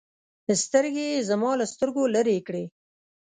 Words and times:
سترګې 0.63 1.05
يې 1.13 1.19
زما 1.29 1.51
له 1.59 1.65
سترګو 1.73 2.03
لرې 2.15 2.37
كړې. 2.47 2.63